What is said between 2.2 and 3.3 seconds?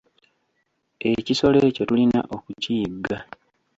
okukiyigga.